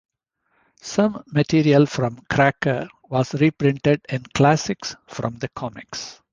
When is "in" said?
4.09-4.23